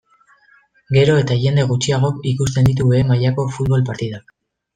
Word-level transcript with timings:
Gero 0.95 1.17
eta 1.23 1.37
jende 1.43 1.65
gutxiagok 1.73 2.25
ikusten 2.33 2.71
ditu 2.71 2.89
behe 2.93 3.03
mailako 3.13 3.47
futbol 3.59 3.87
partidak. 3.93 4.35